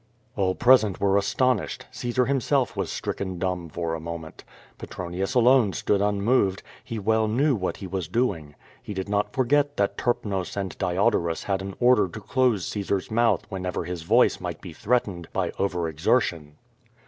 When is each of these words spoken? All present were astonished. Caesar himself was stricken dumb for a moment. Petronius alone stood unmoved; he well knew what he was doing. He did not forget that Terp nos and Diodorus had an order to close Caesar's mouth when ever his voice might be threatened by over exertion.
All 0.35 0.55
present 0.55 0.99
were 0.99 1.15
astonished. 1.15 1.85
Caesar 1.91 2.25
himself 2.25 2.75
was 2.75 2.91
stricken 2.91 3.37
dumb 3.37 3.69
for 3.69 3.93
a 3.93 3.99
moment. 3.99 4.43
Petronius 4.79 5.35
alone 5.35 5.73
stood 5.73 6.01
unmoved; 6.01 6.63
he 6.83 6.97
well 6.97 7.27
knew 7.27 7.55
what 7.55 7.77
he 7.77 7.85
was 7.85 8.07
doing. 8.07 8.55
He 8.81 8.95
did 8.95 9.07
not 9.07 9.31
forget 9.31 9.77
that 9.77 9.99
Terp 9.99 10.25
nos 10.25 10.57
and 10.57 10.75
Diodorus 10.79 11.43
had 11.43 11.61
an 11.61 11.75
order 11.79 12.07
to 12.07 12.19
close 12.19 12.65
Caesar's 12.69 13.11
mouth 13.11 13.45
when 13.49 13.63
ever 13.63 13.83
his 13.83 14.01
voice 14.01 14.39
might 14.41 14.59
be 14.59 14.73
threatened 14.73 15.27
by 15.33 15.51
over 15.59 15.87
exertion. 15.87 16.57